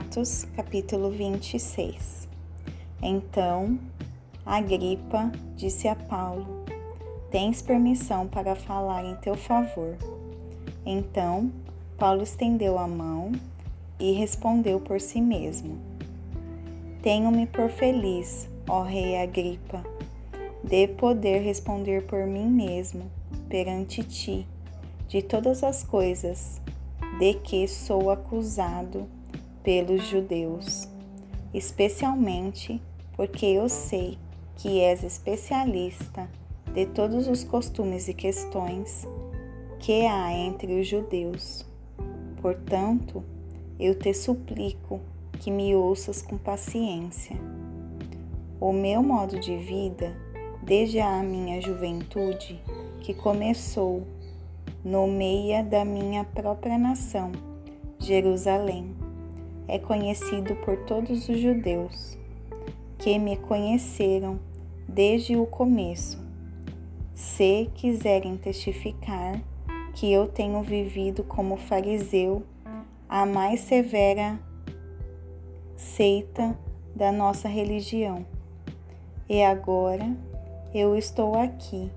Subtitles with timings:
[0.00, 2.26] Atos, capítulo 26.
[3.02, 3.78] Então,
[4.46, 6.64] Agripa disse a Paulo:
[7.30, 9.96] Tens permissão para falar em teu favor.
[10.86, 11.52] Então,
[11.98, 13.32] Paulo estendeu a mão
[13.98, 15.78] e respondeu por si mesmo:
[17.02, 19.84] Tenho-me por feliz, ó rei Agripa,
[20.64, 23.10] de poder responder por mim mesmo
[23.50, 24.46] perante ti
[25.06, 26.60] de todas as coisas
[27.18, 29.06] de que sou acusado
[29.62, 30.88] pelos judeus,
[31.52, 32.80] especialmente
[33.16, 34.18] porque eu sei
[34.56, 36.28] que és especialista
[36.72, 39.06] de todos os costumes e questões
[39.78, 41.66] que há entre os judeus.
[42.40, 43.22] Portanto,
[43.78, 45.00] eu te suplico
[45.40, 47.36] que me ouças com paciência.
[48.60, 50.14] O meu modo de vida,
[50.62, 52.60] desde a minha juventude,
[53.00, 54.06] que começou
[54.84, 57.32] no meio da minha própria nação,
[57.98, 59.09] Jerusalém.
[59.72, 62.18] É conhecido por todos os judeus
[62.98, 64.40] que me conheceram
[64.88, 66.18] desde o começo.
[67.14, 69.40] Se quiserem testificar
[69.94, 72.42] que eu tenho vivido como fariseu,
[73.08, 74.40] a mais severa
[75.76, 76.58] seita
[76.92, 78.26] da nossa religião.
[79.28, 80.16] E agora
[80.74, 81.92] eu estou aqui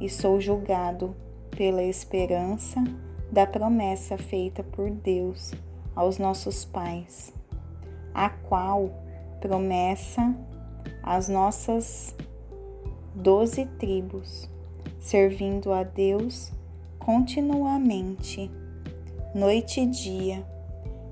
[0.00, 1.14] e sou julgado
[1.52, 2.82] pela esperança
[3.30, 5.52] da promessa feita por Deus
[5.94, 7.32] aos nossos pais,
[8.14, 8.90] a qual
[9.40, 10.34] promessa
[11.02, 12.14] as nossas
[13.14, 14.48] doze tribos,
[15.00, 16.52] servindo a Deus
[16.98, 18.50] continuamente,
[19.34, 20.46] noite e dia,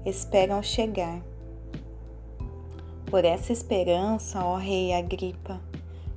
[0.06, 1.20] esperam chegar.
[3.06, 5.61] Por essa esperança, ó Rei Agripa,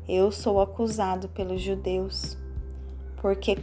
[0.07, 2.37] eu sou acusado pelos judeus
[3.19, 3.55] porque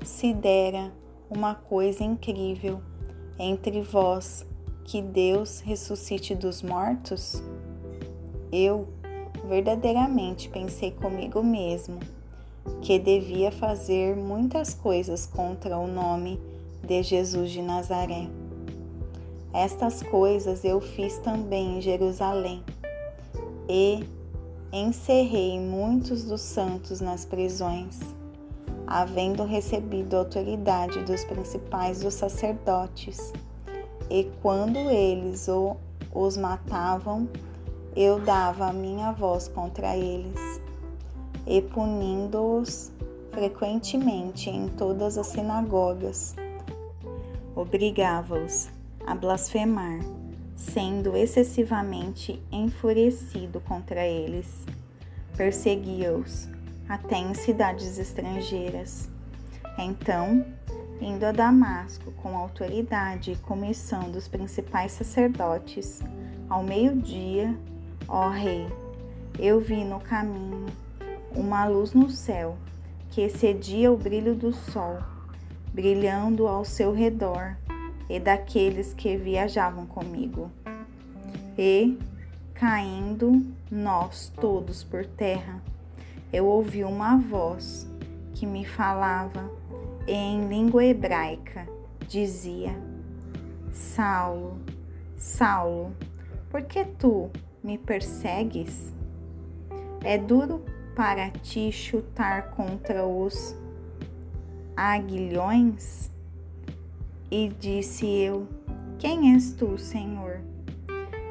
[0.00, 0.92] considera
[1.30, 2.82] uma coisa incrível
[3.38, 4.46] entre vós
[4.84, 7.42] que Deus ressuscite dos mortos?
[8.52, 8.88] Eu
[9.48, 11.98] verdadeiramente pensei comigo mesmo
[12.80, 16.40] que devia fazer muitas coisas contra o nome
[16.82, 18.28] de Jesus de Nazaré.
[19.52, 22.62] Estas coisas eu fiz também em Jerusalém
[23.68, 24.04] e
[24.72, 28.00] encerrei muitos dos santos nas prisões
[28.86, 33.32] havendo recebido autoridade dos principais dos sacerdotes.
[34.10, 35.76] E quando eles o,
[36.12, 37.28] os matavam,
[37.96, 40.60] eu dava a minha voz contra eles,
[41.46, 42.92] e punindo-os
[43.32, 46.34] frequentemente em todas as sinagogas,
[47.54, 48.68] obrigava-os
[49.06, 50.00] a blasfemar,
[50.56, 54.64] sendo excessivamente enfurecido contra eles.
[55.36, 56.48] Perseguia-os
[56.88, 59.08] até em cidades estrangeiras.
[59.78, 60.44] Então,
[61.00, 66.00] indo a Damasco com autoridade e comissão dos principais sacerdotes,
[66.48, 67.58] ao meio-dia,
[68.06, 68.66] ó Rei,
[69.38, 70.66] eu vi no caminho
[71.34, 72.56] uma luz no céu
[73.10, 74.98] que excedia o brilho do sol,
[75.72, 77.56] brilhando ao seu redor
[78.08, 80.50] e daqueles que viajavam comigo.
[81.56, 81.98] E,
[82.54, 85.62] caindo nós todos por terra,
[86.34, 87.88] eu ouvi uma voz
[88.32, 89.48] que me falava
[90.04, 91.64] em língua hebraica.
[92.08, 92.74] Dizia:
[93.70, 94.58] Saulo,
[95.16, 95.94] Saulo,
[96.50, 97.30] por que tu
[97.62, 98.92] me persegues?
[100.02, 100.64] É duro
[100.96, 103.54] para ti chutar contra os
[104.76, 106.10] aguilhões?
[107.30, 108.48] E disse eu:
[108.98, 110.40] Quem és tu, Senhor?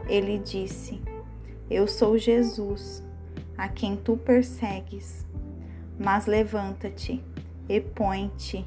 [0.07, 1.01] Ele disse:
[1.69, 3.03] Eu sou Jesus
[3.63, 5.25] a quem tu persegues,
[5.97, 7.23] mas levanta-te
[7.69, 8.65] e põe-te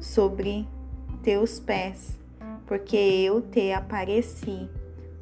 [0.00, 0.66] sobre
[1.22, 2.18] teus pés,
[2.66, 4.68] porque eu te apareci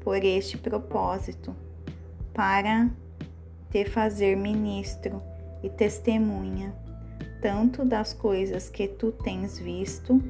[0.03, 1.55] por este propósito,
[2.33, 2.89] para
[3.71, 5.23] te fazer ministro
[5.63, 6.75] e testemunha,
[7.43, 10.23] tanto das coisas que tu tens visto,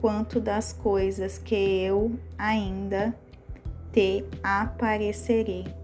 [0.00, 3.14] quanto das coisas que eu ainda
[3.92, 5.81] te aparecerei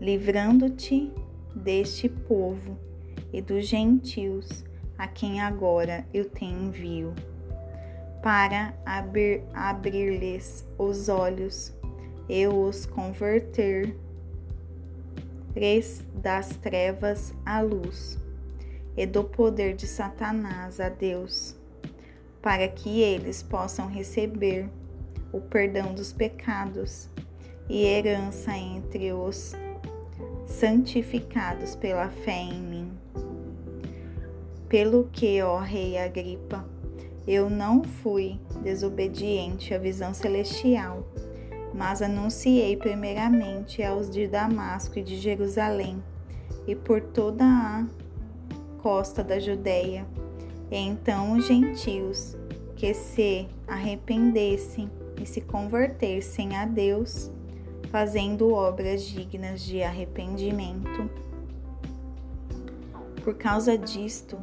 [0.00, 1.12] livrando-te
[1.54, 2.78] deste povo
[3.32, 4.64] e dos gentios
[4.96, 7.14] a quem agora eu te envio,
[8.22, 11.72] para abrir, abrir-lhes os olhos.
[12.32, 13.96] E os converter
[16.14, 18.16] das trevas à luz
[18.96, 21.56] e do poder de Satanás a Deus,
[22.40, 24.68] para que eles possam receber
[25.32, 27.08] o perdão dos pecados
[27.68, 29.56] e herança entre os
[30.50, 32.92] santificados pela fé em mim.
[34.68, 36.64] Pelo que, ó Rei Agripa,
[37.26, 41.06] Eu não fui desobediente à visão celestial,
[41.72, 46.02] mas anunciei primeiramente aos de Damasco e de Jerusalém
[46.66, 47.86] e por toda a
[48.82, 50.06] costa da Judéia,
[50.70, 52.36] e então os gentios
[52.74, 57.30] que se arrependessem e se convertessem a Deus,
[57.90, 61.10] fazendo obras dignas de arrependimento.
[63.24, 64.38] Por causa disto,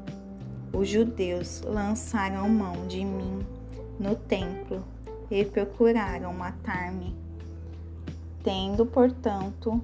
[0.74, 3.46] os judeus lançaram mão de mim
[4.00, 4.84] no templo
[5.32, 7.16] e procuraram matar-me.
[8.44, 9.82] Tendo, portanto,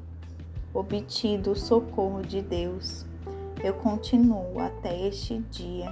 [0.73, 3.05] obtido o socorro de Deus,
[3.63, 5.89] eu continuo até este dia,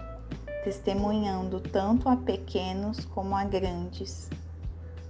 [0.63, 4.29] testemunhando tanto a pequenos como a grandes,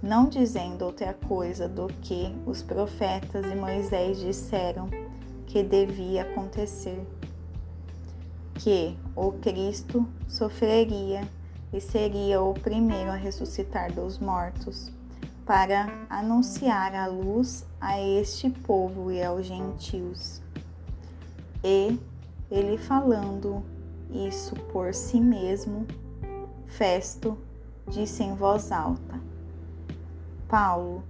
[0.02, 4.88] não dizendo outra coisa do que os profetas e Moisés disseram
[5.46, 7.06] que devia acontecer
[8.54, 11.28] que o Cristo sofreria
[11.72, 14.92] e seria o primeiro a ressuscitar dos mortos,
[15.46, 20.42] para anunciar a luz a este povo e aos gentios.
[21.64, 21.98] E
[22.50, 23.62] ele falando
[24.10, 25.86] isso por si mesmo,
[26.66, 27.38] Festo
[27.88, 29.31] disse em voz alta:
[30.52, 31.02] Paulo,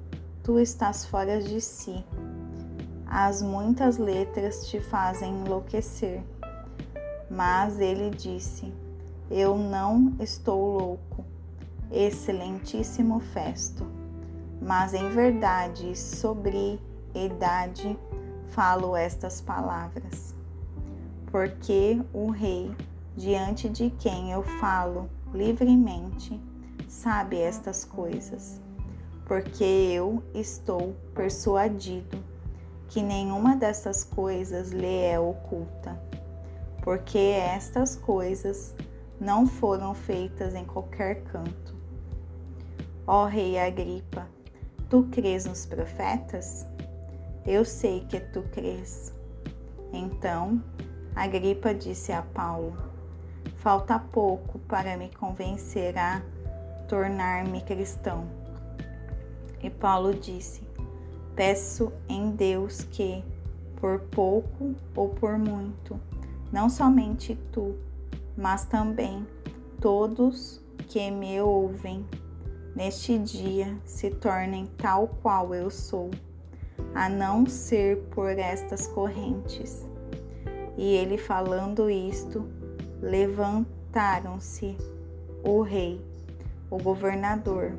[0.44, 2.04] tu estás fora de si.
[3.04, 6.22] As muitas letras te fazem enlouquecer.
[7.28, 8.72] Mas ele disse:
[9.28, 11.24] Eu não estou louco,
[11.90, 13.84] excelentíssimo Festo,
[14.60, 16.80] mas em verdade, sobre
[17.12, 17.98] idade,
[18.50, 20.36] falo estas palavras.
[21.32, 22.72] Porque o rei,
[23.16, 26.40] diante de quem eu falo livremente,
[26.86, 28.62] sabe estas coisas.
[29.26, 32.18] Porque eu estou persuadido
[32.88, 35.98] que nenhuma destas coisas lhe é oculta
[36.82, 38.74] porque estas coisas
[39.20, 41.74] não foram feitas em qualquer canto.
[43.06, 44.26] Ó Rei Agripa,
[44.90, 46.66] tu crês nos profetas?
[47.46, 49.14] Eu sei que tu crês.
[49.92, 50.62] Então,
[51.14, 52.76] Agripa disse a Paulo:
[53.56, 56.20] Falta pouco para me convencer a
[56.88, 58.26] tornar-me cristão.
[59.62, 60.62] E Paulo disse:
[61.36, 63.24] Peço em Deus que,
[63.76, 65.98] por pouco ou por muito,
[66.52, 67.76] não somente tu,
[68.36, 69.26] mas também
[69.80, 72.04] todos que me ouvem
[72.74, 76.10] neste dia se tornem tal qual eu sou,
[76.94, 79.86] a não ser por estas correntes.
[80.76, 82.46] E ele falando isto,
[83.00, 84.76] levantaram-se
[85.44, 86.00] o rei,
[86.70, 87.72] o governador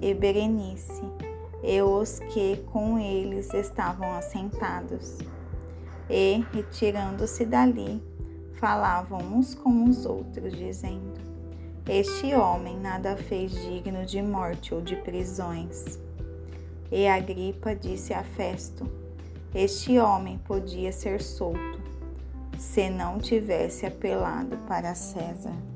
[0.00, 1.02] e Berenice,
[1.62, 5.18] e os que com eles estavam assentados.
[6.08, 8.02] E, retirando-se dali,
[8.60, 11.20] falavam uns com os outros, dizendo:
[11.88, 15.98] Este homem nada fez digno de morte ou de prisões.
[16.90, 18.88] E Agripa disse a Festo:
[19.54, 21.80] Este homem podia ser solto,
[22.56, 25.75] se não tivesse apelado para César.